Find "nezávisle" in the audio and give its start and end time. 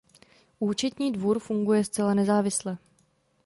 2.13-2.77